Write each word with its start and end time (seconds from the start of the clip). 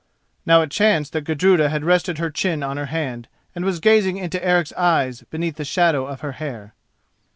Now 0.47 0.61
it 0.63 0.71
chanced 0.71 1.13
that 1.13 1.25
Gudruda 1.25 1.69
had 1.69 1.83
rested 1.83 2.17
her 2.17 2.31
chin 2.31 2.63
on 2.63 2.75
her 2.77 2.87
hand, 2.87 3.27
and 3.53 3.63
was 3.63 3.79
gazing 3.79 4.17
into 4.17 4.43
Eric's 4.43 4.73
eyes 4.73 5.21
beneath 5.29 5.57
the 5.57 5.63
shadow 5.63 6.07
of 6.07 6.21
her 6.21 6.31
hair. 6.41 6.73